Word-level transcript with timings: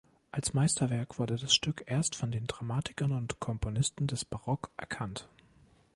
Als 0.31 0.55
Meisterwerk 0.55 1.19
wurde 1.19 1.35
das 1.35 1.53
Stück 1.53 1.83
erst 1.85 2.15
von 2.15 2.31
den 2.31 2.47
Dramatikern 2.47 3.11
und 3.11 3.39
Komponisten 3.39 4.07
des 4.07 4.25
Barock 4.25 4.71
erkannt. 4.75 5.29